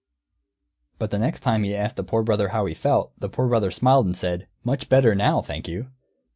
But 0.97 1.11
the 1.11 1.19
next 1.19 1.41
time 1.41 1.61
he 1.61 1.75
asked 1.75 1.95
the 1.95 2.03
Poor 2.03 2.23
Brother 2.23 2.47
how 2.47 2.65
he 2.65 2.73
felt, 2.73 3.11
the 3.19 3.29
Poor 3.29 3.47
Brother 3.47 3.69
smiled 3.69 4.07
and 4.07 4.17
said, 4.17 4.47
"Much 4.63 4.89
better 4.89 5.13
now, 5.13 5.43
thank 5.43 5.67
you." 5.67 5.89